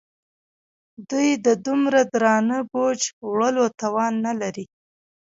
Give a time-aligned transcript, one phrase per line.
[1.09, 4.65] دوی د دومره درانه بوج وړلو توان نه لري.